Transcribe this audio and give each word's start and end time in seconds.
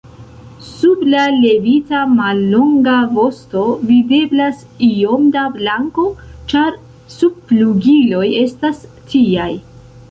Sub 0.67 1.01
la 1.13 1.25
levita 1.33 1.99
mallonga 2.13 2.95
vosto 3.19 3.61
videblas 3.91 4.65
iom 4.91 5.29
da 5.37 5.45
blanko, 5.59 6.09
ĉar 6.55 6.83
subflugiloj 7.19 8.27
estas 8.49 8.83
tiaj. 9.15 9.51